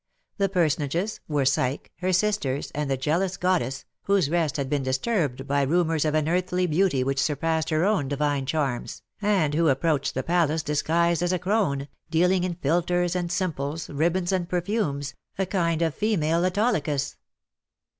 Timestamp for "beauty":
6.65-7.03